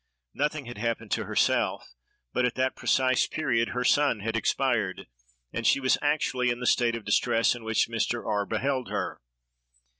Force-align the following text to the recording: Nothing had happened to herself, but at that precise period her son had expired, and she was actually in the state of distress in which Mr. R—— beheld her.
Nothing 0.33 0.65
had 0.65 0.79
happened 0.79 1.11
to 1.11 1.25
herself, 1.25 1.93
but 2.33 2.43
at 2.43 2.55
that 2.55 2.75
precise 2.75 3.27
period 3.27 3.69
her 3.69 3.83
son 3.83 4.21
had 4.21 4.35
expired, 4.35 5.05
and 5.53 5.67
she 5.67 5.79
was 5.79 5.99
actually 6.01 6.49
in 6.49 6.59
the 6.59 6.65
state 6.65 6.95
of 6.95 7.05
distress 7.05 7.53
in 7.53 7.63
which 7.63 7.87
Mr. 7.87 8.25
R—— 8.25 8.47
beheld 8.47 8.89
her. 8.89 9.21